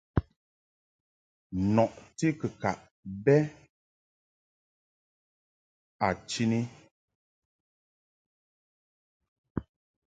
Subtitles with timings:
[1.73, 2.79] Nɔti kɨkaʼ
[3.23, 3.35] bɛ
[6.07, 6.59] a chini.